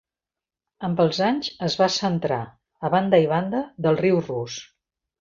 [0.87, 2.41] Amb els anys es va centrar
[2.89, 4.61] a banda i banda del riu rus.